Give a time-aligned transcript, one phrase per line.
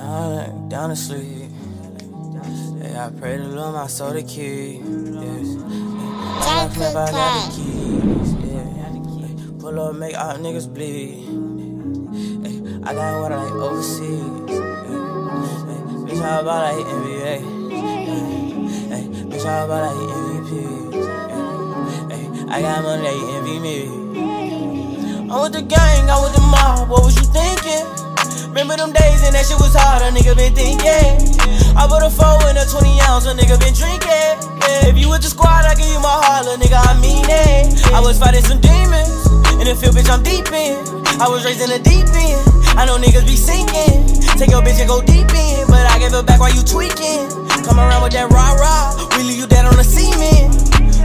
[0.00, 1.50] Down to sleep.
[2.80, 4.80] Yeah, I pray to Lord my soul to keep.
[4.80, 5.56] Yes.
[6.40, 8.32] I if I got the keys.
[8.48, 9.60] Yeah.
[9.60, 11.26] Pull up, make all niggas bleed.
[12.46, 12.56] Ay,
[12.88, 14.60] I got what I like overseas.
[15.68, 17.34] Ay, bitch, how about like NBA?
[18.90, 20.50] Ay, bitch, how about like MVP?
[22.10, 23.78] Ay, I got money, they envy me.
[25.30, 26.88] I'm with the gang, I'm with the mob.
[26.88, 28.09] What was you thinking?
[28.50, 31.38] Remember them days and that shit was hard, a nigga been thinking.
[31.78, 34.42] I put a four in a 20 ounce, a nigga been drinking.
[34.90, 37.78] If you with the squad, I give you my heart, little nigga, I mean it.
[37.94, 39.22] I was fighting some demons,
[39.62, 40.82] in the field, bitch, I'm deep in.
[41.22, 42.42] I was raised in the deep end,
[42.74, 44.18] I know niggas be sinking.
[44.34, 47.30] Take your bitch and go deep in, but I give it back while you tweaking.
[47.62, 50.58] Come around with that rah rah, we leave you dead on the cement.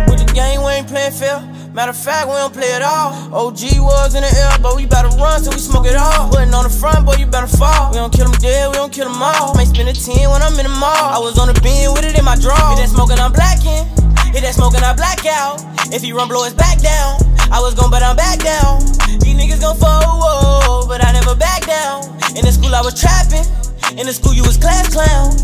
[0.10, 1.46] With the game, we ain't playing fair.
[1.76, 3.12] Matter of fact, we don't play it all.
[3.36, 6.32] OG was in the air, but we better run till we smoke it all.
[6.32, 7.92] Putting on the front, boy, you better fall.
[7.92, 9.52] We don't kill them dead, we don't kill them all.
[9.60, 11.12] May spend a 10 when I'm in the mall.
[11.12, 12.56] I was on the beam with it in my draw.
[12.72, 13.84] Hit that smoking, I'm blacking.
[14.32, 15.60] Hit that smoking, I black out.
[15.92, 17.20] If he run, blow his back down.
[17.52, 18.80] I was gone, but I'm back down.
[19.20, 22.08] These niggas gon' whoa, but I never back down.
[22.40, 23.44] In the school, I was trapping.
[24.00, 25.36] In the school, you was class clown.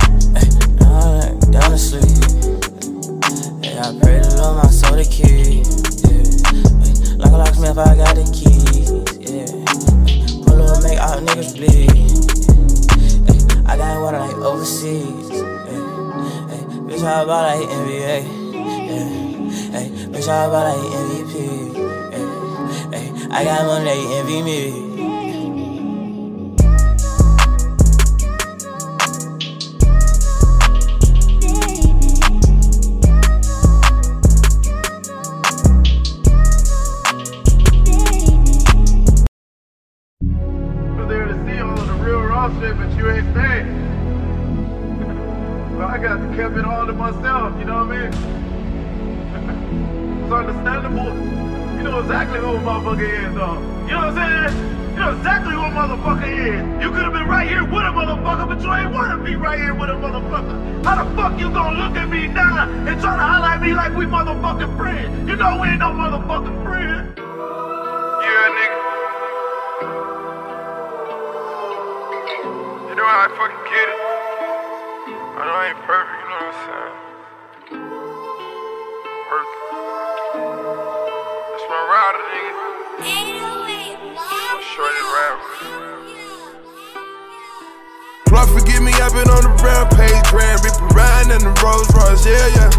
[1.52, 2.08] Down to sleep.
[3.84, 5.61] I pray to Lord my soul to keep.
[7.32, 8.92] Like a locksmith, I got the keys,
[9.24, 9.48] yeah.
[10.44, 11.88] Pull up, make all niggas bleed.
[13.70, 15.32] Ay, I got I like overseas.
[16.52, 18.20] Ay, bitch, how about like NBA?
[19.74, 21.34] Ay, bitch, how about like MVP?
[22.12, 23.34] Yeah.
[23.34, 24.91] I got money, they envy me.
[51.08, 53.58] you know exactly who a motherfucker is, though.
[53.88, 54.92] You know what I'm saying?
[54.92, 56.84] You know exactly who a motherfucker is.
[56.84, 59.60] You could have been right here with a motherfucker, but you ain't wanna be right
[59.60, 60.86] here with a motherfucker.
[60.86, 63.96] How the fuck you gonna look at me now and try to highlight me like
[63.96, 65.30] we motherfucking friends?
[65.30, 67.18] You know we ain't no motherfucking friends.
[67.18, 68.80] Yeah, nigga.
[72.90, 74.00] You know I fucking get it.
[75.38, 76.01] I know I ain't perfect.
[88.32, 92.26] Lord forgive me, I've been on the rampage, Grand Reaper riding in the Rolls Royce,
[92.26, 92.72] yeah, yeah.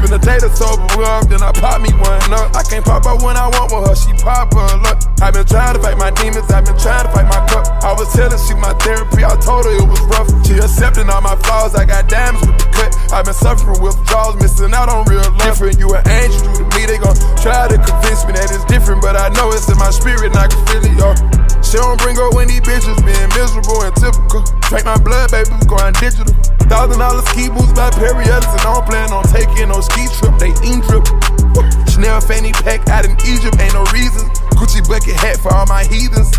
[0.00, 2.56] Spend a day to sober up, then I pop me one up.
[2.56, 5.44] I can't pop out when I want with her, she pop up look I've been
[5.44, 7.68] trying to fight my demons, I've been trying to fight my cup.
[7.84, 10.32] I was telling she my therapy, I told her it was rough.
[10.48, 12.90] She accepting all my flaws, I got diamonds with the cut.
[13.12, 15.44] I've been suffering withdrawals, missing out on real love.
[15.44, 19.04] Different, you an angel, to me, they gon' try to convince me that it's different,
[19.04, 21.49] but I know it's in my spirit, and I can feel it, y'all.
[21.70, 22.18] Copying
[30.42, 31.06] they in drip.
[31.86, 34.26] She never fanny pack out in Egypt, ain't no reason.
[34.58, 36.32] Gucci bucket hat for all my heathens.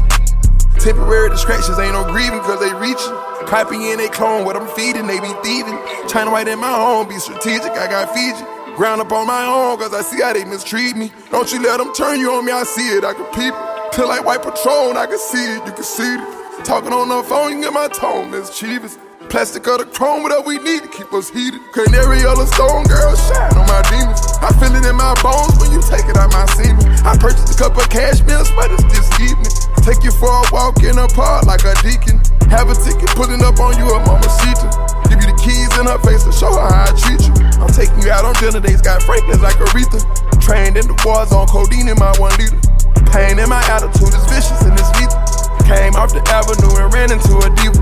[0.83, 3.15] Temporary distractions, ain't no grieving, cause they reachin'.
[3.45, 5.77] Crypto in they clone what I'm feeding, they be thieving.
[6.09, 8.43] China white in my home, be strategic, I got Fiji.
[8.75, 11.11] Ground up on my own, cause I see how they mistreat me.
[11.29, 13.70] Don't you let them turn you on me, I see it, I can peep it.
[13.91, 16.24] Till like white patrol, I can see it, you can see it.
[16.63, 18.96] Talking on the phone, you get my tone, it's cheapest.
[19.28, 21.59] Plastic or the chrome, whatever we need to keep us heated.
[21.75, 24.24] Canary yellow stone, girl, shine on my demons.
[24.40, 26.88] I feel it in my bones when you take it out my semen.
[27.03, 29.52] I purchased a cup of cashmere sweaters this evening.
[29.84, 32.23] Take you for a walk in the park like a deacon.
[32.47, 34.72] Have a ticket pulling up on you, a mama Sita.
[35.12, 37.35] Give you the keys in her face to show her how I treat you.
[37.59, 40.00] I'm taking you out on dinner dates, got Franklin's like Aretha.
[40.40, 42.70] Trained in the wars on codeine in my one liter.
[43.09, 45.17] Pain in my attitude is vicious and it's lethal.
[45.66, 47.79] Came off the avenue and ran into a diva.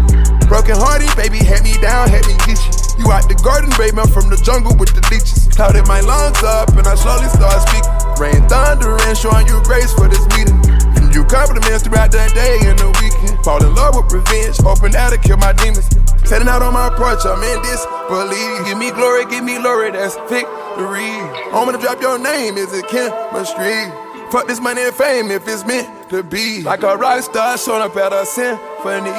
[0.47, 2.57] Broken hearted, baby, had me down, had me get
[2.97, 3.09] you.
[3.09, 5.49] Out the garden, baby, I'm from the jungle with the leeches.
[5.55, 7.89] Clouded my lungs up and I slowly start speaking.
[8.21, 10.57] Rain, thunder, and showing you grace for this meeting.
[10.93, 13.41] And you compliments throughout the day and the weekend.
[13.41, 15.89] Fall in love with revenge, hoping that'll kill my demons.
[16.25, 18.65] Setting out on my porch, I'm in this disbelief.
[18.65, 21.09] Give me glory, give me glory, that's victory.
[21.53, 24.08] I'm gonna drop your name, is it chemistry?
[24.31, 26.61] Fuck this money and fame if it's meant to be.
[26.61, 29.09] Like a rock star showing up at a symphony.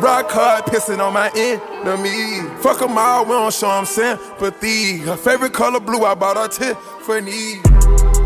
[0.00, 2.46] Rock hard, pissing on my enemy.
[2.60, 4.98] Fuck them all, we don't show them sympathy.
[4.98, 7.60] Her favorite color blue, I bought her Tiffany.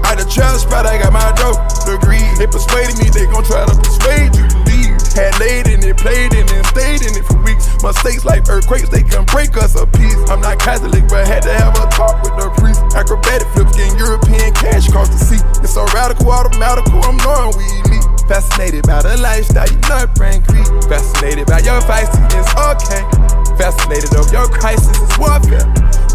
[0.04, 2.26] At the trap spot, I got my dope degree.
[2.36, 4.63] They persuaded me, they gon' try to persuade you.
[5.14, 7.70] Had laid in it, played in it, stayed in it for weeks.
[7.82, 10.18] Mistakes like earthquakes, they can break us a piece.
[10.26, 12.82] I'm not Catholic, but had to have a talk with the priest.
[12.98, 15.38] Acrobatic flips, getting European cash across the sea.
[15.62, 18.06] It's so radical, automatical, I'm knowing we elite.
[18.26, 20.66] Fascinated by the lifestyle, you not brain creep.
[20.90, 23.04] Fascinated by your feistiness, okay.
[23.54, 25.62] Fascinated of your crisis, it's warfare.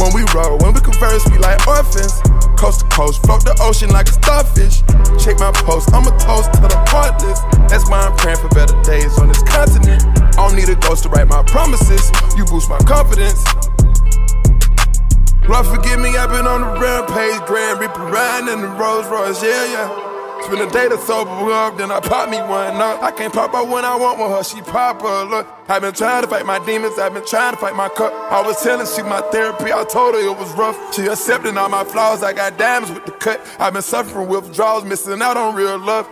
[0.01, 2.19] When we roll, when we converse, we like orphans.
[2.59, 4.83] Coast to coast, float the ocean like a starfish.
[5.23, 7.39] Check my post, I'm a toast to the heartless.
[7.71, 10.03] That's why I'm praying for better days on this continent.
[10.35, 12.11] I don't need a ghost to write my promises.
[12.35, 13.39] You boost my confidence.
[15.47, 19.41] Lord, forgive me, I've been on the rampage, Grand Reaper riding in the Rolls Royce,
[19.41, 20.08] yeah, yeah.
[20.43, 23.03] Spend a day to sober up, then I pop me one up.
[23.03, 25.23] I can't pop her when I want with her, she pop her.
[25.25, 28.13] Look, I've been trying to fight my demons, I've been trying to fight my cup.
[28.31, 30.77] I was telling she my therapy, I told her it was rough.
[30.95, 33.45] She accepting all my flaws, I got diamonds with the cut.
[33.59, 36.07] I've been suffering withdrawals, missing out on real love.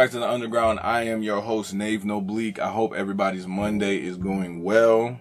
[0.00, 0.80] Back to the Underground.
[0.82, 2.58] I am your host, Nave No Bleak.
[2.58, 5.20] I hope everybody's Monday is going well.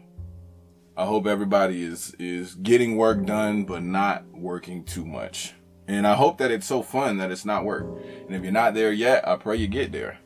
[0.95, 5.53] I hope everybody is is getting work done, but not working too much.
[5.89, 7.87] And I hope that it's so fun that it's not work.
[8.25, 10.17] And if you're not there yet, I pray you get there.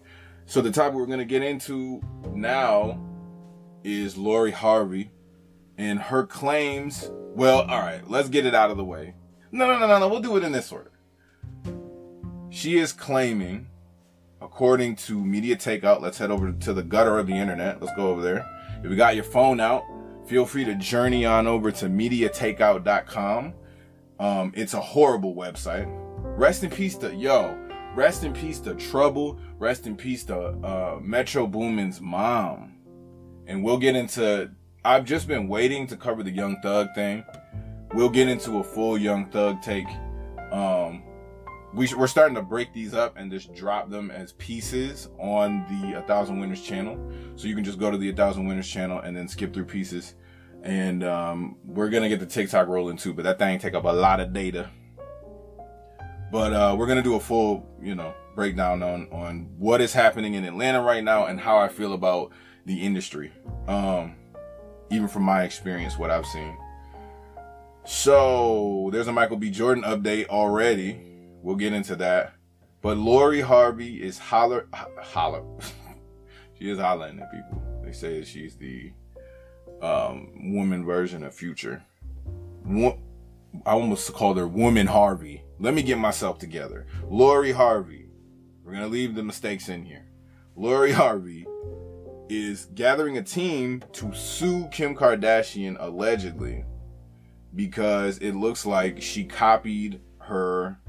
[0.45, 1.99] So the topic we're gonna get into
[2.31, 3.03] now
[3.83, 5.09] is Lori Harvey
[5.79, 7.09] and her claims.
[7.11, 9.15] Well, all right, let's get it out of the way.
[9.51, 10.07] No, no, no, no, no.
[10.09, 10.91] We'll do it in this order.
[12.51, 13.65] She is claiming
[14.43, 16.01] according to Media Takeout.
[16.01, 17.81] Let's head over to the gutter of the internet.
[17.81, 18.45] Let's go over there.
[18.83, 19.83] If you got your phone out,
[20.27, 23.53] feel free to journey on over to MediaTakeout.com.
[24.19, 25.85] Um, it's a horrible website.
[26.37, 27.57] Rest in peace to yo.
[27.95, 29.39] Rest in peace to Trouble.
[29.59, 32.75] Rest in peace to uh, Metro Boomin's mom.
[33.47, 34.51] And we'll get into.
[34.85, 37.23] I've just been waiting to cover the Young Thug thing.
[37.93, 39.87] We'll get into a full Young Thug take.
[40.51, 41.03] Um,
[41.73, 45.97] we, are starting to break these up and just drop them as pieces on the
[45.97, 46.97] A Thousand Winners channel.
[47.35, 49.65] So you can just go to the A Thousand Winners channel and then skip through
[49.65, 50.13] pieces.
[50.61, 53.89] And um, we're gonna get the TikTok rolling too, but that thing take up a
[53.89, 54.69] lot of data.
[56.31, 60.35] But uh, we're gonna do a full, you know, breakdown on on what is happening
[60.35, 62.31] in Atlanta right now and how I feel about
[62.65, 63.31] the industry.
[63.67, 64.15] Um,
[64.89, 66.57] even from my experience, what I've seen.
[67.85, 69.49] So there's a Michael B.
[69.49, 71.12] Jordan update already
[71.43, 72.33] We'll get into that.
[72.81, 75.43] But Lori Harvey is holler, holler.
[76.57, 77.61] she is hollering at people.
[77.83, 78.93] They say she's the
[79.81, 81.83] um, woman version of Future.
[82.65, 82.95] I
[83.65, 85.43] almost called her Woman Harvey.
[85.59, 86.87] Let me get myself together.
[87.07, 88.07] Lori Harvey.
[88.63, 90.05] We're gonna leave the mistakes in here.
[90.55, 91.45] Lori Harvey
[92.29, 96.63] is gathering a team to sue Kim Kardashian allegedly
[97.53, 100.79] because it looks like she copied her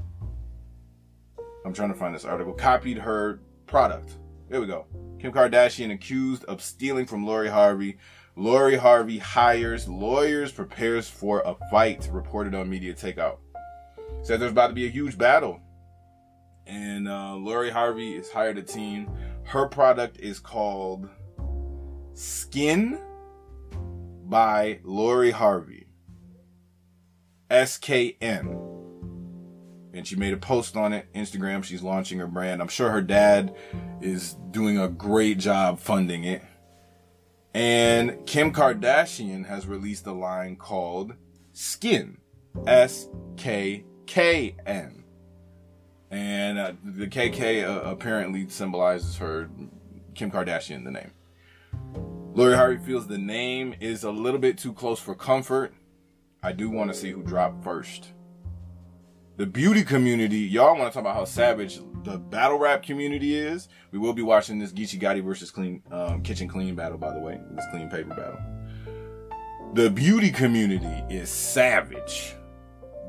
[1.65, 4.17] I'm trying to find this article, copied her product.
[4.49, 4.85] Here we go.
[5.19, 7.97] Kim Kardashian accused of stealing from Lori Harvey.
[8.35, 13.37] Lori Harvey hires lawyers, prepares for a fight, reported on Media Takeout.
[14.21, 15.59] Said there's about to be a huge battle.
[16.67, 19.09] And uh, Lori Harvey has hired a team.
[19.43, 21.09] Her product is called
[22.13, 22.99] Skin
[24.25, 25.87] by Lori Harvey.
[27.49, 28.74] S K N
[29.95, 32.61] and she made a post on it instagram she's launching her brand.
[32.61, 33.55] I'm sure her dad
[34.01, 36.43] is doing a great job funding it.
[37.53, 41.13] And kim kardashian has released a line called
[41.53, 42.17] skin
[42.67, 43.85] s-k-k-n
[46.11, 49.49] and uh, the kk uh, apparently symbolizes her
[50.13, 51.11] kim kardashian the name.
[52.33, 55.73] Lori harvey feels the name is a little bit too close for comfort.
[56.43, 58.11] I do want to see who dropped first
[59.37, 63.67] the beauty community, y'all want to talk about how savage the battle rap community is.
[63.91, 67.19] We will be watching this Geechi Gotti versus Clean um, Kitchen Clean battle, by the
[67.19, 68.39] way, this clean paper battle.
[69.73, 72.35] The beauty community is savage.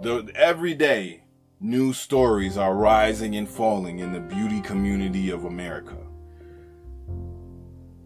[0.02, 1.22] The every day
[1.60, 5.96] new stories are rising and falling in the beauty community of America.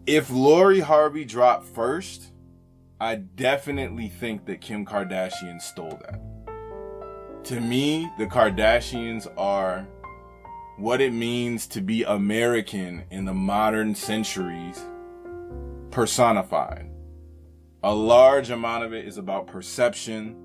[0.05, 2.31] If Lori Harvey dropped first,
[2.99, 6.30] I definitely think that Kim Kardashian stole that
[7.45, 9.87] to me, the Kardashians are
[10.77, 14.83] what it means to be American in the modern centuries
[15.91, 16.89] personified.
[17.83, 20.35] A large amount of it is about perception.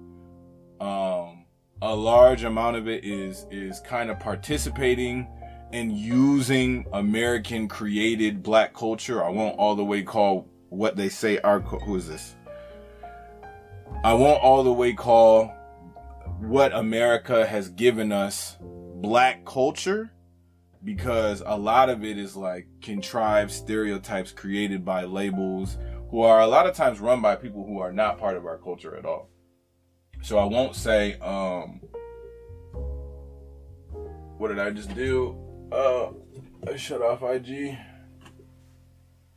[0.81, 1.45] Um,
[1.83, 5.29] a large amount of it is is kind of participating
[5.73, 9.23] and using American created black culture.
[9.23, 12.37] I won't all the way call what they say our who is this?
[14.05, 15.56] I won't all the way call
[16.41, 20.13] what America has given us black culture
[20.85, 25.79] because a lot of it is like contrived stereotypes created by labels
[26.11, 28.59] who are a lot of times run by people who are not part of our
[28.59, 29.31] culture at all.
[30.23, 31.81] So I won't say um
[34.37, 35.37] what did I just do?
[35.73, 36.11] Uh
[36.71, 37.79] I shut off IG.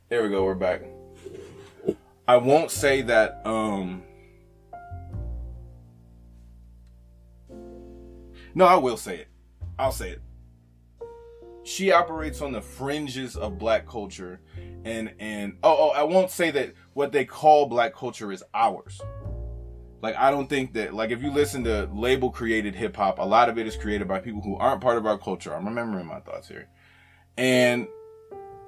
[0.10, 0.82] There we go, we're back.
[2.27, 4.03] I won't say that um
[8.60, 9.30] No, I will say it.
[9.80, 10.22] I'll say it.
[11.63, 14.42] She operates on the fringes of black culture
[14.84, 19.00] and and oh, oh I won't say that what they call black culture is ours.
[20.01, 23.24] Like I don't think that like if you listen to label created hip hop, a
[23.24, 25.56] lot of it is created by people who aren't part of our culture.
[25.56, 26.68] I'm remembering my thoughts here.
[27.38, 27.88] And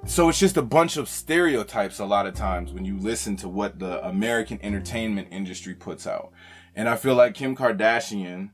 [0.06, 3.48] so it's just a bunch of stereotypes a lot of times when you listen to
[3.50, 6.32] what the American entertainment industry puts out.
[6.74, 8.52] And I feel like Kim Kardashian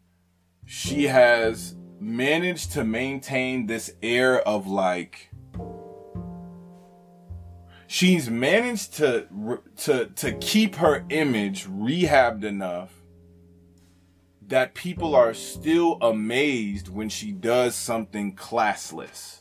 [0.70, 5.30] she has managed to maintain this air of like
[7.86, 9.26] she's managed to
[9.78, 12.92] to to keep her image rehabbed enough
[14.46, 19.38] that people are still amazed when she does something classless.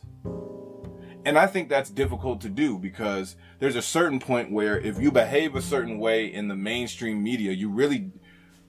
[1.26, 5.12] And I think that's difficult to do because there's a certain point where if you
[5.12, 8.12] behave a certain way in the mainstream media, you really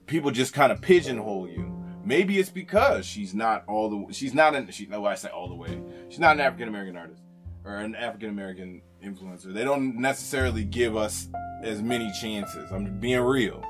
[0.06, 1.77] people just kind of pigeonhole you.
[2.08, 5.46] Maybe it's because she's not all the she's not an she no I say all
[5.46, 5.78] the way.
[6.08, 7.22] She's not an African American artist
[7.66, 9.52] or an African American influencer.
[9.52, 11.28] They don't necessarily give us
[11.62, 12.72] as many chances.
[12.72, 13.62] I'm being real.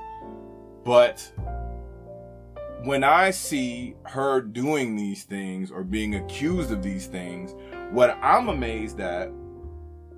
[0.85, 1.33] But
[2.85, 7.57] when I see her doing these things or being accused of these things,
[7.91, 9.33] what I'm amazed at,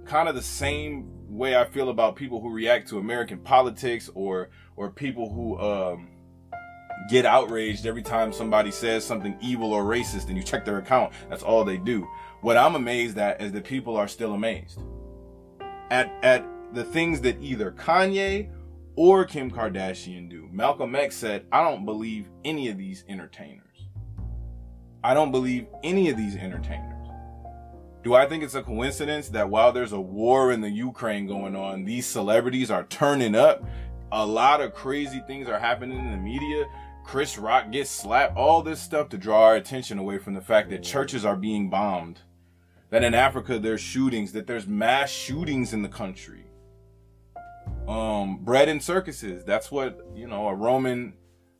[0.04, 4.50] kind of the same way I feel about people who react to American politics or
[4.76, 6.09] or people who um,
[7.08, 11.12] get outraged every time somebody says something evil or racist and you check their account.
[11.28, 12.06] That's all they do.
[12.42, 14.80] What I'm amazed at is that people are still amazed
[15.90, 18.50] at at the things that either Kanye
[18.96, 20.48] or Kim Kardashian do.
[20.52, 23.88] Malcolm X said, "I don't believe any of these entertainers.
[25.02, 26.86] I don't believe any of these entertainers."
[28.02, 31.54] Do I think it's a coincidence that while there's a war in the Ukraine going
[31.54, 33.62] on, these celebrities are turning up?
[34.12, 36.66] A lot of crazy things are happening in the media
[37.10, 40.70] Chris Rock gets slapped, all this stuff to draw our attention away from the fact
[40.70, 42.20] that churches are being bombed.
[42.90, 46.44] That in Africa there's shootings, that there's mass shootings in the country.
[47.88, 49.44] Um, bread and circuses.
[49.44, 51.14] That's what, you know, a Roman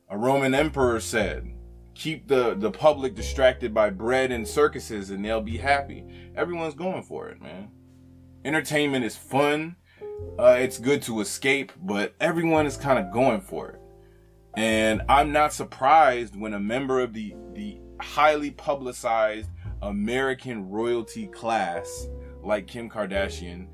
[0.07, 1.53] a Roman emperor said.
[1.95, 6.31] Keep the, the public distracted by bread and circuses and they'll be happy.
[6.33, 7.71] Everyone's going for it, man.
[8.45, 9.75] Entertainment is fun.
[10.39, 13.80] Uh, it's good to escape, but everyone is kind of going for it.
[14.55, 19.49] And I'm not surprised when a member of the, the highly publicized
[19.81, 22.07] American royalty class,
[22.43, 23.67] like Kim Kardashian,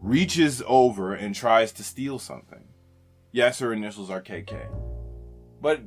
[0.00, 2.64] reaches over and tries to steal something.
[3.32, 4.66] Yes, her initials are KK.
[5.60, 5.82] But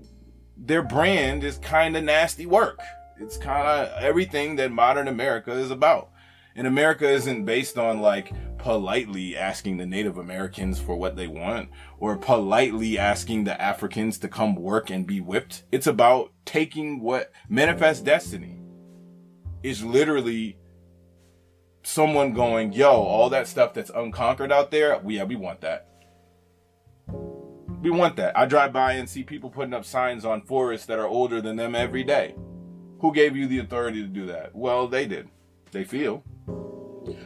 [0.58, 2.80] their brand is kind of nasty work.
[3.20, 6.10] It's kind of everything that modern America is about.
[6.56, 11.70] And America isn't based on like politely asking the Native Americans for what they want
[12.00, 15.64] or politely asking the Africans to come work and be whipped.
[15.72, 18.60] It's about taking what manifest destiny
[19.64, 20.58] is literally
[21.84, 25.88] someone going, yo, all that stuff that's unconquered out there, we, yeah, we want that.
[27.82, 28.38] We want that.
[28.38, 31.56] I drive by and see people putting up signs on forests that are older than
[31.56, 32.36] them every day.
[33.00, 34.56] Who gave you the authority to do that?
[34.56, 35.30] Well, they did.
[35.72, 36.24] They feel.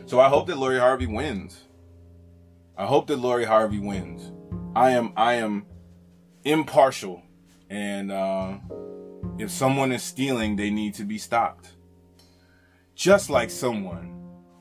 [0.05, 1.65] So I hope that Lori Harvey wins.
[2.77, 4.31] I hope that Lori Harvey wins.
[4.75, 5.65] I am I am
[6.43, 7.23] impartial,
[7.69, 8.57] and uh,
[9.37, 11.73] if someone is stealing, they need to be stopped.
[12.95, 14.15] Just like someone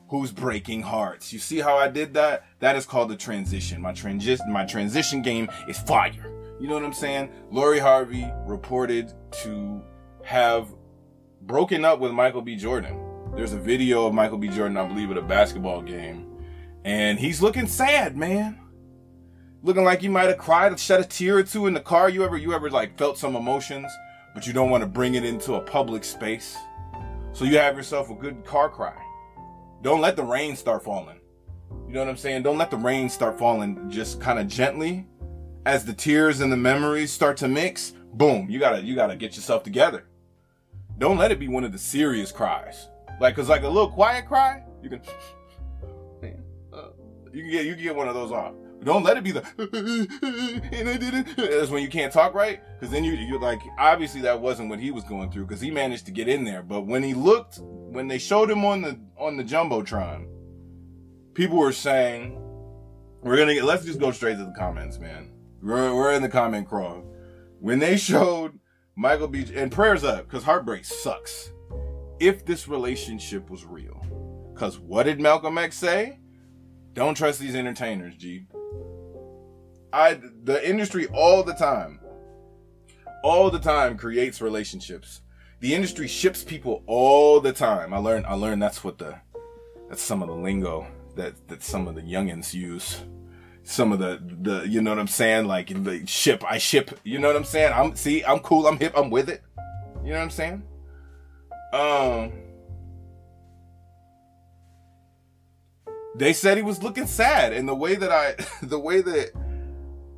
[0.09, 1.33] who's breaking hearts.
[1.33, 2.45] You see how I did that?
[2.59, 3.81] That is called the transition.
[3.81, 6.31] My transition my transition game is fire.
[6.59, 7.29] You know what I'm saying?
[7.51, 9.11] Lori Harvey reported
[9.43, 9.83] to
[10.23, 10.69] have
[11.41, 12.55] broken up with Michael B.
[12.55, 13.04] Jordan.
[13.35, 14.47] There's a video of Michael B.
[14.47, 16.37] Jordan, I believe, at a basketball game.
[16.85, 18.57] And he's looking sad, man.
[19.61, 22.07] Looking like he might have cried, shed a tear or two in the car.
[22.07, 23.91] You ever, you ever like felt some emotions,
[24.33, 26.55] but you don't want to bring it into a public space?
[27.33, 28.95] So you have yourself a good car cry.
[29.81, 31.19] Don't let the rain start falling.
[31.87, 32.43] You know what I'm saying?
[32.43, 35.07] Don't let the rain start falling just kind of gently.
[35.65, 39.35] As the tears and the memories start to mix, boom, you gotta, you gotta get
[39.35, 40.05] yourself together.
[40.97, 42.87] Don't let it be one of the serious cries.
[43.19, 45.01] Like, cause like a little quiet cry, you can,
[46.73, 46.89] uh,
[47.31, 48.53] you can get, you can get one of those off.
[48.83, 49.41] Don't let it be the,
[50.71, 51.35] and I didn't.
[51.37, 52.61] That's when you can't talk right.
[52.79, 55.47] Cause then you, you like, obviously that wasn't what he was going through.
[55.47, 56.61] Cause he managed to get in there.
[56.61, 60.27] But when he looked, when they showed him on the, on the Jumbotron,
[61.33, 62.37] people were saying,
[63.23, 65.31] we're gonna get, let's just go straight to the comments, man.
[65.63, 67.03] We're, we're in the comment crawl.
[67.59, 68.59] When they showed
[68.95, 69.47] Michael B.
[69.55, 71.51] and prayers up, because heartbreak sucks.
[72.19, 74.01] If this relationship was real.
[74.53, 76.19] Because what did Malcolm X say?
[76.93, 78.47] Don't trust these entertainers, G.
[79.91, 81.99] I the industry all the time,
[83.23, 85.21] all the time creates relationships.
[85.59, 87.93] The industry ships people all the time.
[87.93, 89.15] I learned I learned that's what the
[89.89, 93.01] that's some of the lingo that that some of the youngins use.
[93.63, 95.47] Some of the the you know what I'm saying?
[95.47, 96.97] Like the ship, I ship.
[97.03, 97.73] You know what I'm saying?
[97.73, 99.43] I'm see, I'm cool, I'm hip, I'm with it.
[100.03, 100.63] You know what I'm saying?
[101.75, 102.31] Um.
[106.15, 109.31] They said he was looking sad, and the way that I, the way that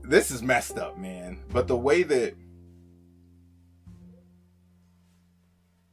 [0.04, 1.40] this is messed up, man.
[1.50, 2.36] But the way that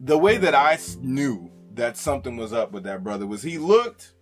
[0.01, 4.13] the way that I knew that something was up with that brother was he looked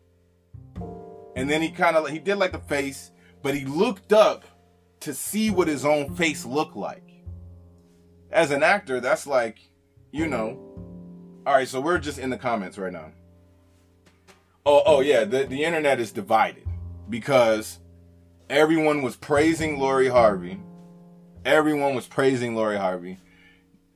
[1.34, 3.11] and then he kind of he did like the face,
[3.42, 4.44] but he looked up
[5.00, 7.25] to see what his own face looked like.
[8.30, 9.58] As an actor, that's like,
[10.12, 10.68] you know.
[11.44, 13.11] All right, so we're just in the comments right now.
[14.64, 16.68] Oh, oh yeah, the the internet is divided
[17.11, 17.80] because
[18.49, 20.61] everyone was praising Lori Harvey.
[21.44, 23.18] Everyone was praising Lori Harvey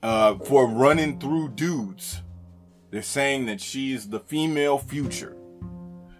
[0.03, 2.23] uh, for running through dudes.
[2.91, 5.37] They're saying that she's the female future.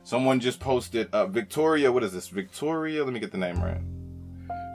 [0.05, 2.29] Someone just posted, uh, Victoria, what is this?
[2.29, 3.81] Victoria, let me get the name right.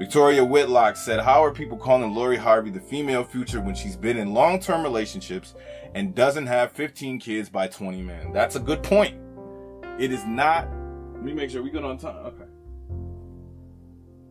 [0.01, 4.17] Victoria Whitlock said, How are people calling Lori Harvey the female future when she's been
[4.17, 5.53] in long term relationships
[5.93, 8.33] and doesn't have 15 kids by 20 men?
[8.33, 9.15] That's a good point.
[9.99, 10.67] It is not,
[11.13, 12.15] let me make sure we good on time.
[12.15, 12.45] Okay.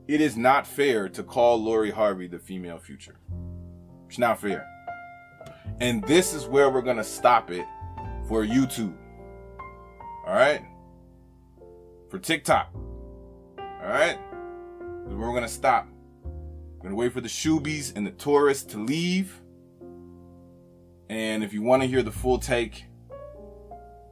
[0.09, 3.21] It is not fair to call Lori Harvey the female future.
[4.09, 4.67] It's not fair.
[5.81, 7.65] And this is where we're going to stop it
[8.27, 8.97] for YouTube.
[10.27, 10.65] All right?
[12.09, 12.75] for TikTok.
[12.75, 14.19] All right?
[15.11, 15.89] We're going to stop.
[16.83, 19.41] We're to wait for the Shoobies and the tourists to leave.
[21.09, 22.85] And if you want to hear the full take,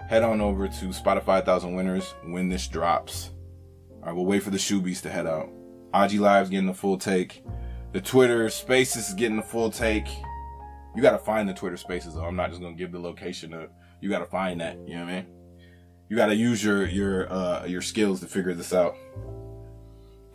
[0.09, 3.31] head on over to Spotify 1000 Winners when this drops.
[4.01, 5.49] All right, we'll wait for the Shoobies to head out.
[5.95, 7.43] IG Live's getting the full take.
[7.93, 10.09] The Twitter Spaces is getting the full take.
[10.95, 12.25] You got to find the Twitter Spaces, though.
[12.25, 13.55] I'm not just to give the location.
[13.55, 14.77] Of, you got to find that.
[14.87, 15.27] You know what I mean?
[16.09, 18.97] you got to use your your uh your skills to figure this out.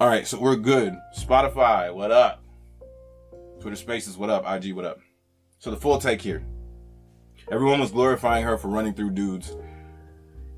[0.03, 0.99] All right, so we're good.
[1.17, 2.43] Spotify, what up?
[3.61, 4.43] Twitter Spaces, what up?
[4.45, 4.99] IG, what up?
[5.59, 6.45] So the full take here.
[7.49, 9.55] Everyone was glorifying her for running through dudes.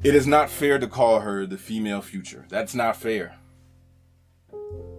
[0.02, 2.48] It is not fair to call her the female future.
[2.50, 3.36] That's not fair.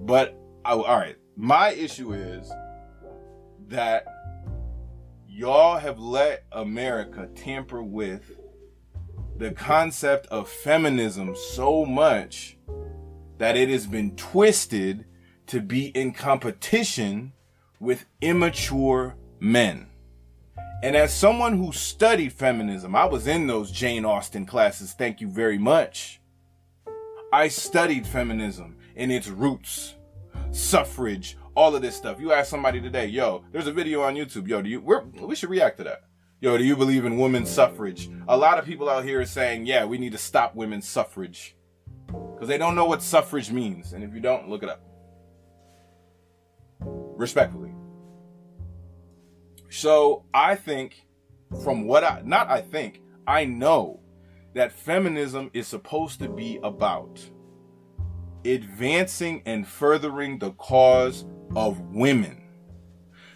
[0.03, 2.49] But all right, my issue is
[3.67, 4.07] that
[5.27, 8.39] y'all have let America tamper with
[9.39, 12.59] the concept of feminism so much
[13.39, 15.05] that it has been twisted
[15.47, 17.33] to be in competition
[17.79, 19.87] with immature men.
[20.83, 25.29] And as someone who studied feminism, I was in those Jane Austen classes, thank you
[25.29, 26.21] very much.
[27.33, 29.95] I studied feminism and its roots,
[30.51, 32.21] suffrage, all of this stuff.
[32.21, 34.81] You ask somebody today, yo, there's a video on YouTube, yo, do you,
[35.21, 36.03] we should react to that
[36.41, 38.11] yo, do you believe in women's suffrage?
[38.29, 41.57] A lot of people out here are saying, yeah, we need to stop women's suffrage.
[42.07, 43.93] Because they don't know what suffrage means.
[43.93, 44.83] And if you don't, look it up.
[46.81, 47.73] Respectfully.
[49.69, 51.07] So I think,
[51.63, 54.01] from what I, not I think, I know
[54.55, 57.21] that feminism is supposed to be about
[58.45, 62.46] advancing and furthering the cause of women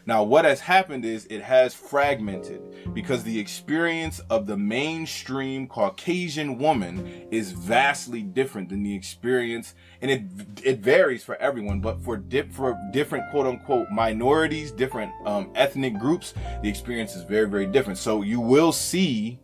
[0.07, 6.59] now, what has happened is it has fragmented because the experience of the mainstream Caucasian
[6.59, 10.23] woman is vastly different than the experience, and it
[10.65, 11.81] it varies for everyone.
[11.81, 17.23] But for dip for different quote unquote minorities, different um, ethnic groups, the experience is
[17.25, 17.99] very very different.
[17.99, 19.39] So you will see,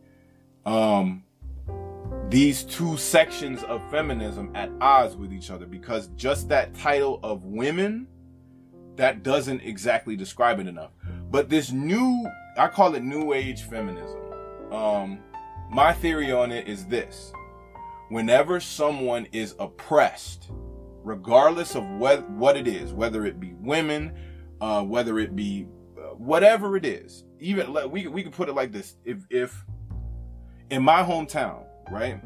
[0.64, 1.22] um,
[2.30, 7.44] these two sections of feminism at odds with each other because just that title of
[7.44, 8.08] women
[8.96, 10.90] that doesn't exactly describe it enough.
[11.30, 14.20] But this new, I call it new age feminism.
[14.72, 15.20] Um,
[15.70, 17.32] my theory on it is this.
[18.08, 20.50] whenever someone is oppressed,
[21.02, 24.12] regardless of what, what it is, whether it be women,
[24.60, 25.66] uh, whether it be
[25.98, 28.96] uh, whatever it is, even we, we could put it like this.
[29.04, 29.64] If, if
[30.70, 32.20] in my hometown, right,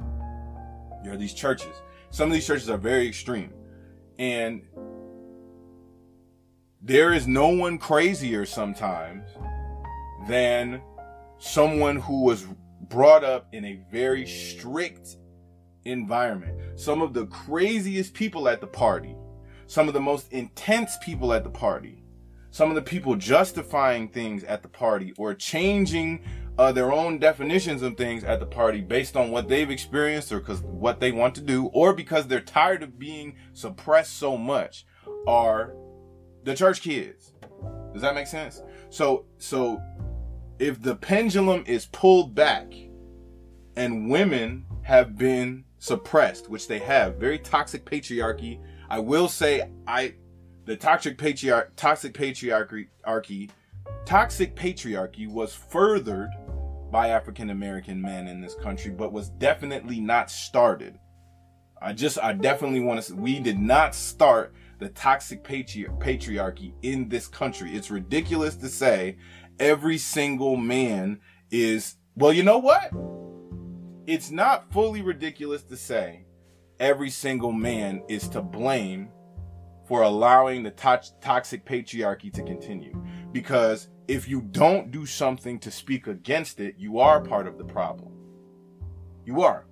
[1.03, 3.53] there are these churches, some of these churches are very extreme
[4.19, 4.63] and
[6.91, 9.25] there is no one crazier sometimes
[10.27, 10.83] than
[11.39, 12.49] someone who was
[12.89, 15.17] brought up in a very strict
[15.85, 16.59] environment.
[16.75, 19.15] Some of the craziest people at the party,
[19.69, 22.03] some of the most intense people at the party,
[22.51, 26.25] some of the people justifying things at the party or changing
[26.59, 30.41] uh, their own definitions of things at the party based on what they've experienced or
[30.41, 34.85] because what they want to do or because they're tired of being suppressed so much
[35.29, 35.73] are
[36.45, 37.33] the church kids.
[37.93, 38.63] Does that make sense?
[38.91, 39.81] So, so
[40.59, 42.73] if the pendulum is pulled back
[43.77, 48.61] and women have been suppressed, which they have, very toxic patriarchy.
[48.89, 50.15] I will say I
[50.65, 53.51] the toxic patriarch toxic patriarchy
[54.05, 56.31] toxic patriarchy was furthered
[56.91, 60.99] by African American men in this country, but was definitely not started.
[61.81, 67.29] I just I definitely want to we did not start the toxic patriarchy in this
[67.29, 67.73] country.
[67.73, 69.19] It's ridiculous to say
[69.59, 72.91] every single man is, well, you know what?
[74.07, 76.25] It's not fully ridiculous to say
[76.81, 79.11] every single man is to blame
[79.87, 82.97] for allowing the to- toxic patriarchy to continue.
[83.33, 87.65] Because if you don't do something to speak against it, you are part of the
[87.65, 88.13] problem.
[89.27, 89.67] You are.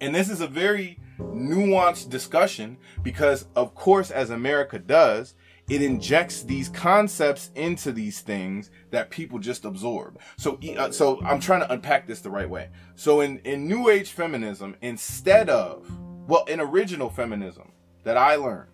[0.00, 5.34] And this is a very nuanced discussion because, of course, as America does,
[5.68, 10.18] it injects these concepts into these things that people just absorb.
[10.36, 12.68] So, uh, so I'm trying to unpack this the right way.
[12.94, 15.90] So in, in New Age feminism, instead of,
[16.28, 17.72] well, in original feminism
[18.04, 18.70] that I learned,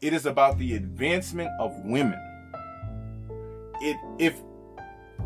[0.00, 2.20] it is about the advancement of women.
[3.80, 4.36] It, if,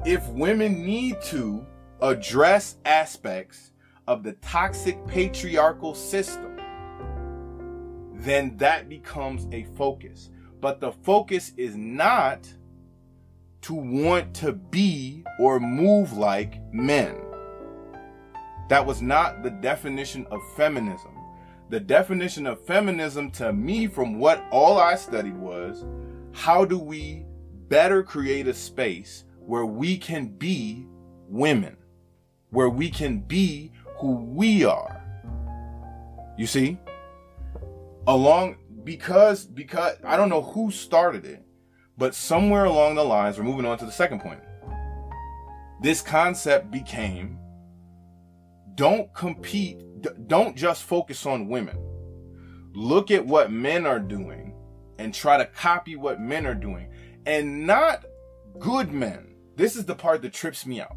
[0.06, 1.66] if women need to
[2.00, 3.72] address aspects
[4.08, 6.56] of the toxic patriarchal system,
[8.14, 10.30] then that becomes a focus.
[10.62, 12.48] But the focus is not
[13.60, 17.16] to want to be or move like men.
[18.70, 21.12] That was not the definition of feminism.
[21.68, 25.84] The definition of feminism to me, from what all I studied, was
[26.32, 27.26] how do we
[27.68, 30.86] better create a space where we can be
[31.28, 31.76] women,
[32.50, 35.02] where we can be who we are.
[36.36, 36.78] You see?
[38.06, 41.44] Along because because I don't know who started it,
[41.96, 44.40] but somewhere along the lines, we're moving on to the second point.
[45.82, 47.38] This concept became
[48.74, 49.82] don't compete,
[50.28, 51.76] don't just focus on women.
[52.72, 54.54] Look at what men are doing
[54.98, 56.92] and try to copy what men are doing
[57.26, 58.04] and not
[58.58, 59.34] good men.
[59.56, 60.96] This is the part that trips me out.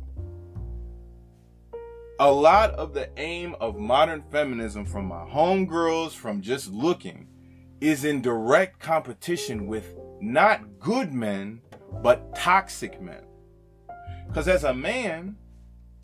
[2.22, 7.28] A lot of the aim of modern feminism from my homegirls, from just looking,
[7.82, 11.64] is in direct competition with not good men,
[12.04, 13.24] but toxic men.
[14.28, 15.36] Because as a man,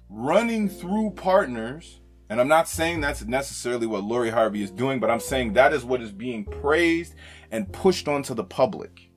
[0.10, 2.02] running through partners,
[2.32, 5.72] and I'm not saying that's necessarily what Lori Harvey is doing, but I'm saying that
[5.72, 7.14] is what is being praised
[7.52, 9.12] and pushed onto the public.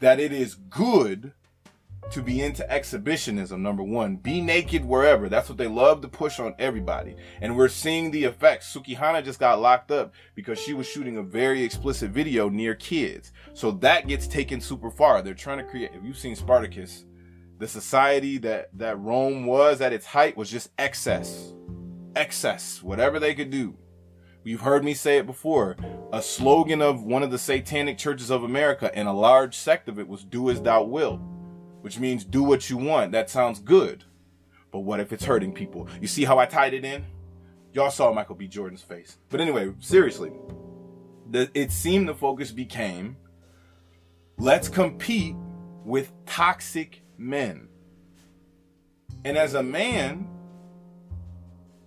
[0.00, 1.34] That it is good
[2.10, 4.16] to be into exhibitionism, number one.
[4.16, 5.28] Be naked wherever.
[5.28, 7.16] That's what they love to push on everybody.
[7.40, 8.74] And we're seeing the effects.
[8.74, 13.32] Sukihana just got locked up because she was shooting a very explicit video near kids.
[13.52, 15.20] So that gets taken super far.
[15.20, 17.04] They're trying to create, if you've seen Spartacus,
[17.58, 21.52] the society that, that Rome was at its height was just excess.
[22.16, 22.82] Excess.
[22.82, 23.76] Whatever they could do.
[24.44, 25.76] You've heard me say it before.
[26.10, 29.98] A slogan of one of the satanic churches of America and a large sect of
[29.98, 31.20] it was do as thou wilt
[31.80, 33.12] which means do what you want.
[33.12, 34.04] That sounds good.
[34.70, 35.88] But what if it's hurting people?
[36.00, 37.04] You see how I tied it in?
[37.72, 38.48] Y'all saw Michael B.
[38.48, 39.18] Jordan's face.
[39.28, 40.32] But anyway, seriously,
[41.30, 43.16] the, it seemed the focus became
[44.38, 45.34] let's compete
[45.84, 47.68] with toxic men.
[49.24, 50.28] And as a man,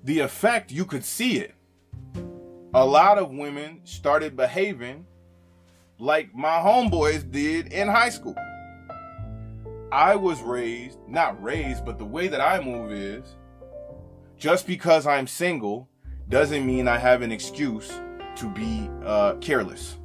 [0.04, 1.56] the effect, you could see it.
[2.74, 5.06] A lot of women started behaving
[6.00, 8.36] like my homeboys did in high school.
[9.92, 13.36] I was raised, not raised, but the way that I move is
[14.38, 15.90] just because I'm single
[16.30, 17.92] doesn't mean I have an excuse
[18.38, 19.98] to be uh, careless.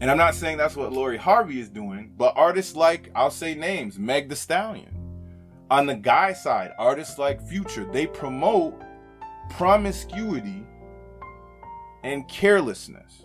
[0.00, 3.54] And I'm not saying that's what Lori Harvey is doing, but artists like, I'll say
[3.54, 4.92] names, Meg the Stallion.
[5.70, 8.82] On the guy side, artists like Future, they promote
[9.48, 10.62] promiscuity
[12.04, 13.24] and carelessness.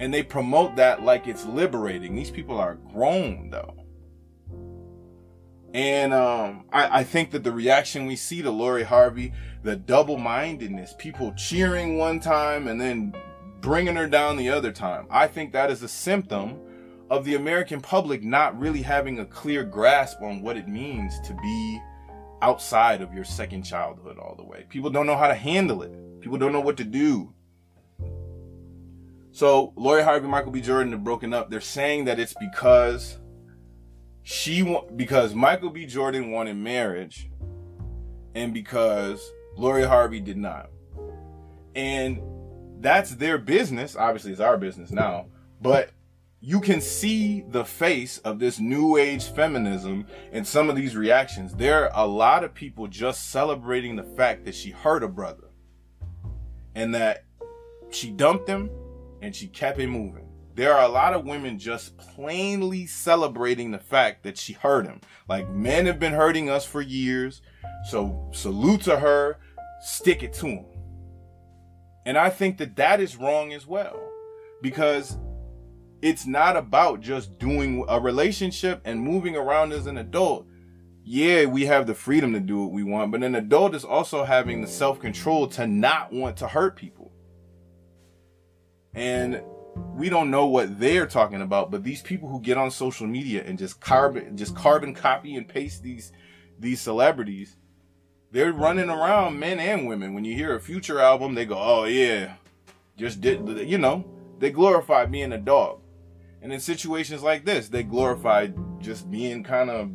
[0.00, 2.14] And they promote that like it's liberating.
[2.14, 3.85] These people are grown though.
[5.76, 10.16] And um, I, I, think that the reaction we see to Lori Harvey, the double
[10.16, 13.14] mindedness, people cheering one time and then
[13.60, 16.58] bringing her down the other time, I think that is a symptom
[17.10, 21.34] of the American public not really having a clear grasp on what it means to
[21.34, 21.78] be
[22.40, 24.64] outside of your second childhood all the way.
[24.70, 25.92] People don't know how to handle it.
[26.22, 27.34] People don't know what to do.
[29.30, 30.62] So Lori Harvey, and Michael B.
[30.62, 31.50] Jordan have broken up.
[31.50, 33.18] They're saying that it's because
[34.28, 35.86] she because Michael B.
[35.86, 37.30] Jordan wanted marriage,
[38.34, 40.68] and because Lori Harvey did not.
[41.76, 42.20] And
[42.80, 43.94] that's their business.
[43.94, 45.26] Obviously, it's our business now.
[45.62, 45.90] But
[46.40, 51.54] you can see the face of this new age feminism in some of these reactions.
[51.54, 55.50] There are a lot of people just celebrating the fact that she hurt a brother
[56.74, 57.26] and that
[57.90, 58.70] she dumped him
[59.22, 60.25] and she kept it moving.
[60.56, 65.02] There are a lot of women just plainly celebrating the fact that she hurt him.
[65.28, 67.42] Like men have been hurting us for years.
[67.90, 69.38] So salute to her,
[69.82, 70.64] stick it to him.
[72.06, 74.00] And I think that that is wrong as well
[74.62, 75.18] because
[76.00, 80.46] it's not about just doing a relationship and moving around as an adult.
[81.04, 84.24] Yeah, we have the freedom to do what we want, but an adult is also
[84.24, 87.12] having the self control to not want to hurt people.
[88.94, 89.42] And
[89.94, 93.42] we don't know what they're talking about, but these people who get on social media
[93.44, 96.12] and just carbon just carbon copy and paste these
[96.58, 97.56] these celebrities,
[98.30, 100.14] they're running around men and women.
[100.14, 102.34] When you hear a future album, they go, "Oh yeah,
[102.96, 104.04] just did you know?"
[104.38, 105.80] They glorify being a dog.
[106.42, 108.48] And in situations like this, they glorify
[108.80, 109.90] just being kind of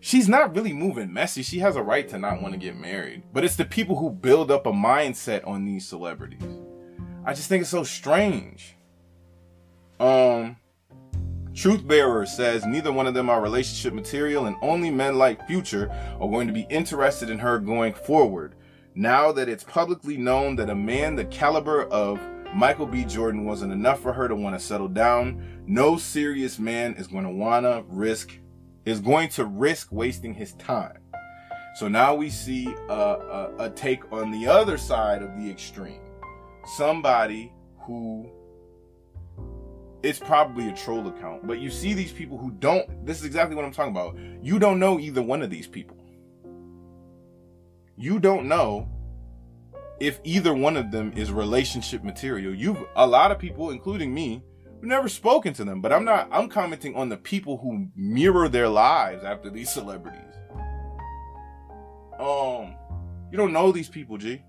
[0.00, 1.42] she's not really moving messy.
[1.42, 3.22] She has a right to not want to get married.
[3.32, 6.42] But it's the people who build up a mindset on these celebrities.
[7.28, 8.74] I just think it's so strange.
[10.00, 10.56] Um,
[11.54, 15.90] Truth Bearer says neither one of them are relationship material, and only men like Future
[16.18, 18.54] are going to be interested in her going forward.
[18.94, 22.18] Now that it's publicly known that a man the caliber of
[22.54, 23.04] Michael B.
[23.04, 27.24] Jordan wasn't enough for her to want to settle down, no serious man is going
[27.24, 28.38] to want to risk
[28.86, 30.96] is going to risk wasting his time.
[31.74, 36.07] So now we see a, a, a take on the other side of the extreme
[36.76, 38.30] somebody who
[40.02, 43.04] it's probably a troll account, but you see these people who don't.
[43.04, 44.16] This is exactly what I'm talking about.
[44.42, 45.96] You don't know either one of these people.
[47.96, 48.88] You don't know
[49.98, 52.54] if either one of them is relationship material.
[52.54, 54.44] You've a lot of people, including me,
[54.76, 56.28] have never spoken to them, but I'm not.
[56.30, 60.22] I'm commenting on the people who mirror their lives after these celebrities.
[62.20, 62.76] Um,
[63.32, 64.42] you don't know these people, G.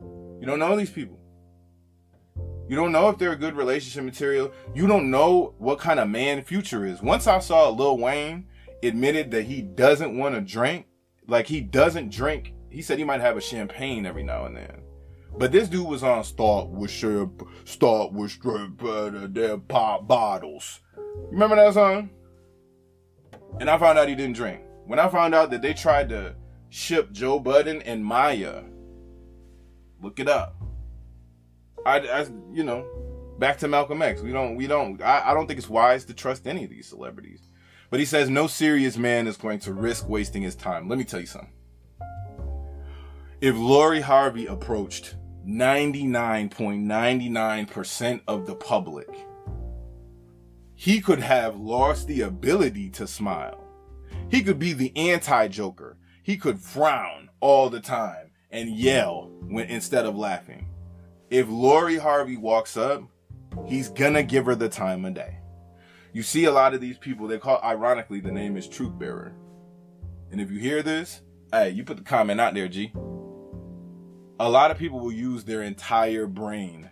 [0.00, 1.18] You don't know these people.
[2.68, 4.50] You don't know if they're a good relationship material.
[4.74, 7.02] You don't know what kind of man future is.
[7.02, 8.46] Once I saw Lil Wayne
[8.82, 10.86] admitted that he doesn't want to drink,
[11.26, 12.54] like he doesn't drink.
[12.70, 14.82] He said he might have a champagne every now and then.
[15.36, 17.28] But this dude was on start with share,
[17.64, 20.80] start with straight butter, their pop bottles.
[21.30, 22.10] Remember that song?
[23.60, 24.62] And I found out he didn't drink.
[24.86, 26.34] When I found out that they tried to
[26.70, 28.62] ship Joe Budden and Maya,
[30.00, 30.63] look it up.
[31.84, 32.86] I, I, you know,
[33.38, 34.22] back to Malcolm X.
[34.22, 35.00] We don't, we don't.
[35.02, 37.50] I, I don't think it's wise to trust any of these celebrities.
[37.90, 40.88] But he says no serious man is going to risk wasting his time.
[40.88, 41.52] Let me tell you something.
[43.40, 45.16] If Lori Harvey approached
[45.46, 49.08] 99.99% of the public,
[50.74, 53.62] he could have lost the ability to smile.
[54.30, 55.98] He could be the anti Joker.
[56.22, 60.68] He could frown all the time and yell when instead of laughing
[61.34, 63.02] if Lori Harvey walks up,
[63.66, 65.38] he's gonna give her the time of day.
[66.12, 69.34] You see a lot of these people, they call, ironically, the name is Truth Bearer.
[70.30, 72.92] And if you hear this, hey, you put the comment out there, G.
[74.38, 76.88] A lot of people will use their entire brain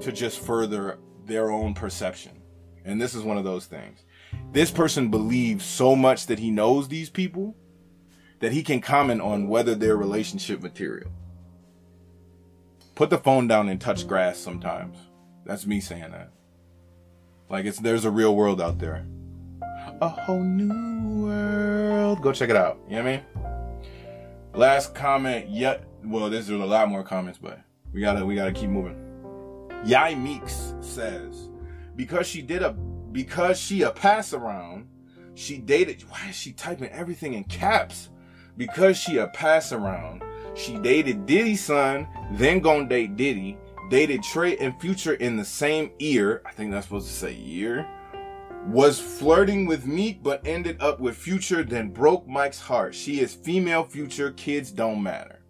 [0.00, 2.42] to just further their own perception.
[2.84, 4.00] And this is one of those things.
[4.50, 7.54] This person believes so much that he knows these people
[8.40, 11.12] that he can comment on whether they're relationship material.
[12.94, 14.96] Put the phone down and touch grass sometimes.
[15.44, 16.30] That's me saying that.
[17.48, 19.06] Like it's there's a real world out there.
[20.00, 22.22] A whole new world.
[22.22, 22.78] Go check it out.
[22.88, 23.22] You know what I mean?
[24.54, 27.60] Last comment yet well, there's a lot more comments, but
[27.92, 29.00] we gotta we gotta keep moving.
[29.84, 31.48] Yai Meeks says,
[31.96, 34.88] because she did a because she a pass around,
[35.34, 38.10] she dated why is she typing everything in caps?
[38.56, 40.22] Because she a pass around,
[40.54, 43.58] She dated Diddy's son, then gonna date Diddy.
[43.90, 46.42] Dated Trey and Future in the same year.
[46.46, 47.86] I think that's supposed to say year.
[48.66, 52.94] Was flirting with Meek, but ended up with Future, then broke Mike's heart.
[52.94, 54.30] She is female Future.
[54.32, 55.40] Kids don't matter.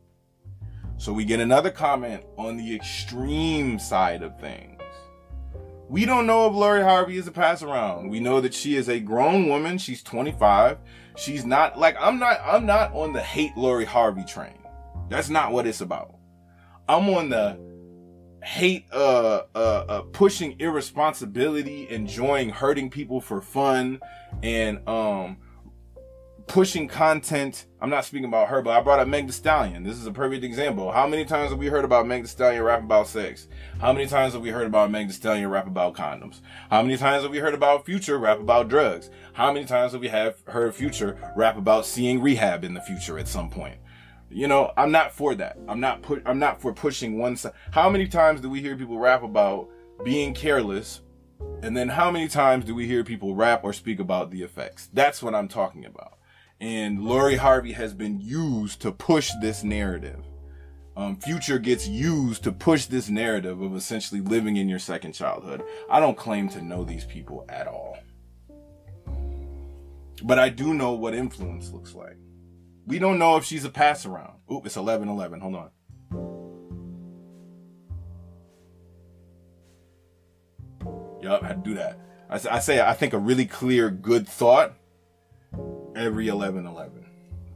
[0.97, 4.81] So we get another comment on the extreme side of things.
[5.89, 8.09] We don't know if Lori Harvey is a pass around.
[8.09, 9.77] We know that she is a grown woman.
[9.79, 10.79] She's 25.
[11.17, 14.64] She's not like I'm not I'm not on the hate Lori Harvey train.
[15.09, 16.15] That's not what it's about.
[16.89, 17.59] I'm on the
[18.45, 24.01] hate uh, uh uh pushing irresponsibility, enjoying hurting people for fun
[24.43, 25.39] and um
[26.47, 27.67] pushing content.
[27.81, 29.83] I'm not speaking about her, but I brought up Meg Thee Stallion.
[29.83, 30.93] This is a perfect example.
[30.93, 33.49] How many times have we heard about Meg Thee Stallion rap about sex?
[33.81, 36.41] How many times have we heard about Meg Thee Stallion rap about condoms?
[36.71, 39.11] How many times have we heard about Future rap about drugs?
[39.33, 43.19] How many times have we have heard Future rap about seeing rehab in the future
[43.19, 43.79] at some point?
[44.35, 45.57] You know, I'm not for that.
[45.69, 46.21] I'm not put.
[46.27, 47.53] I'm not for pushing one side.
[47.71, 49.69] How many times do we hear people rap about
[50.05, 51.03] being careless,
[51.63, 54.89] and then how many times do we hear people rap or speak about the effects?
[54.93, 56.19] That's what I'm talking about.
[56.61, 60.25] And Lori Harvey has been used to push this narrative.
[60.97, 65.63] Um, Future gets used to push this narrative of essentially living in your second childhood.
[65.89, 67.99] I don't claim to know these people at all.
[70.25, 72.17] But I do know what influence looks like.
[72.87, 74.35] We don't know if she's a pass around.
[74.53, 75.41] Oop, it's 11 11.
[75.41, 75.71] Hold on.
[81.23, 81.99] Yup, I do that.
[82.29, 84.75] I, I say, I think a really clear, good thought
[85.97, 87.07] every 11 11.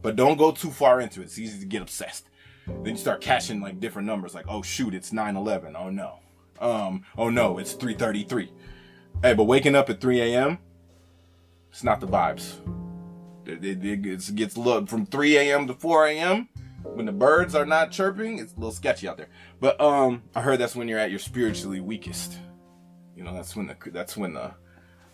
[0.01, 1.25] But don't go too far into it.
[1.25, 2.31] It's easy to get obsessed.
[2.67, 5.77] Then you start catching like different numbers, like, oh shoot, it's 9 11.
[5.77, 6.21] Oh no.
[6.61, 8.53] Um, oh no, it's 333.
[9.23, 10.59] Hey, but waking up at 3 a.m.,
[11.71, 12.55] it's not the vibes.
[13.49, 15.67] It, it, gets, gets from 3 a.m.
[15.67, 16.49] to 4 a.m.
[16.83, 19.29] When the birds are not chirping, it's a little sketchy out there.
[19.61, 22.39] But um, I heard that's when you're at your spiritually weakest.
[23.17, 24.53] You know, that's when the that's when the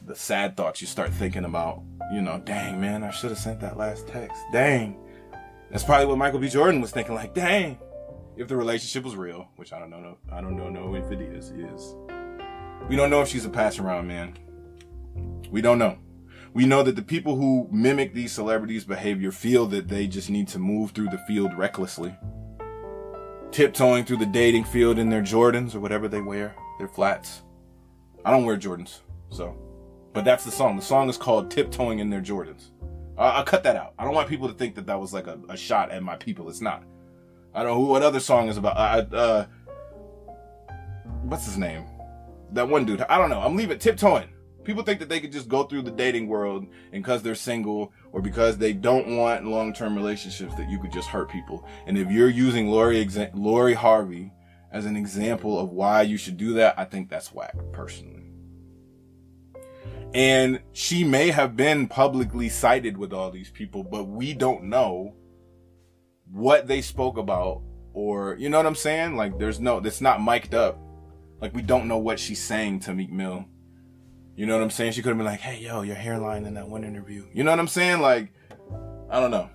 [0.05, 1.83] the sad thoughts you start thinking about.
[2.13, 4.43] You know, dang man, I should have sent that last text.
[4.53, 4.97] Dang,
[5.71, 6.49] that's probably what Michael B.
[6.49, 7.15] Jordan was thinking.
[7.15, 7.79] Like, dang,
[8.37, 11.21] if the relationship was real, which I don't know, I don't know, know if it
[11.21, 11.51] is.
[11.51, 11.95] Is
[12.89, 14.37] we don't know if she's a pass around man.
[15.51, 15.97] We don't know.
[16.55, 20.47] We know that the people who mimic these celebrities' behavior feel that they just need
[20.49, 22.17] to move through the field recklessly.
[23.51, 27.43] Tiptoeing through the dating field in their Jordans or whatever they wear, their flats.
[28.25, 29.59] I don't wear Jordans, so.
[30.13, 30.77] But that's the song.
[30.77, 32.71] The song is called Tiptoeing in Their Jordans.
[33.19, 33.95] I'll cut that out.
[33.99, 36.15] I don't want people to think that that was like a, a shot at my
[36.15, 36.49] people.
[36.49, 36.85] It's not.
[37.53, 38.77] I don't know who, what other song is about.
[38.77, 39.47] Uh, uh,
[41.23, 41.85] what's his name?
[42.53, 43.03] That one dude.
[43.03, 43.41] I don't know.
[43.41, 44.29] I'm leaving tiptoeing.
[44.65, 47.93] People think that they could just go through the dating world and because they're single
[48.13, 51.67] or because they don't want long-term relationships that you could just hurt people.
[51.87, 54.33] And if you're using Lori, exa- Lori Harvey
[54.73, 58.25] as an example of why you should do that, I think that's whack personally.
[60.15, 65.15] And she may have been publicly sighted with all these people, but we don't know
[66.31, 69.17] what they spoke about or, you know what I'm saying?
[69.17, 70.79] Like there's no, it's not mic'd up.
[71.41, 73.45] Like we don't know what she's saying to Meek Mill.
[74.37, 74.93] You know what I'm saying?
[74.93, 77.25] She could have been like, hey, yo, your hairline in that one interview.
[77.33, 78.01] You know what I'm saying?
[78.01, 78.33] Like,
[79.09, 79.49] I don't know.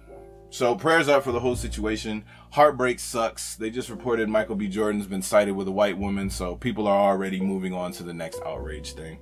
[0.52, 2.24] So prayers up for the whole situation.
[2.52, 3.56] Heartbreak sucks.
[3.56, 4.68] They just reported Michael B.
[4.68, 8.14] Jordan's been sighted with a white woman, so people are already moving on to the
[8.14, 9.20] next outrage thing.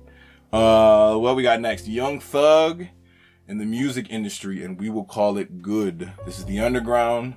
[0.52, 1.86] Uh, what we got next?
[1.86, 2.86] Young Thug
[3.46, 6.12] in the music industry, and we will call it good.
[6.24, 7.34] This is the underground.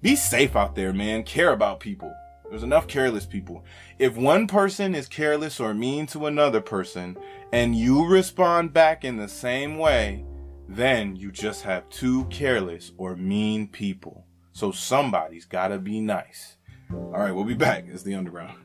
[0.00, 1.24] Be safe out there, man.
[1.24, 2.14] Care about people.
[2.48, 3.64] There's enough careless people.
[3.98, 7.16] If one person is careless or mean to another person,
[7.52, 10.24] and you respond back in the same way,
[10.68, 14.26] then you just have two careless or mean people.
[14.52, 16.56] So somebody's gotta be nice.
[16.92, 17.86] Alright, we'll be back.
[17.88, 18.63] It's the underground.